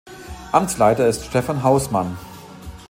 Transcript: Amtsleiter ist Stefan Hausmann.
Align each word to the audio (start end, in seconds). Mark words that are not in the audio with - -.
Amtsleiter 0.51 1.07
ist 1.07 1.25
Stefan 1.27 1.61
Hausmann. 1.61 2.17